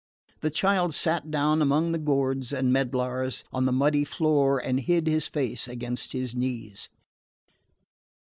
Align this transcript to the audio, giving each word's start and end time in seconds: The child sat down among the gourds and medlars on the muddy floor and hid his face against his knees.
The 0.39 0.49
child 0.49 0.95
sat 0.95 1.29
down 1.29 1.61
among 1.61 1.91
the 1.91 1.99
gourds 1.99 2.51
and 2.51 2.73
medlars 2.73 3.43
on 3.53 3.65
the 3.65 3.71
muddy 3.71 4.03
floor 4.03 4.57
and 4.57 4.79
hid 4.79 5.05
his 5.05 5.27
face 5.27 5.67
against 5.67 6.11
his 6.13 6.35
knees. 6.35 6.89